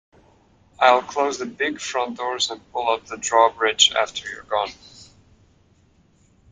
[0.79, 4.71] I'll close the big front doors and pull up the drawbridge after you're gone.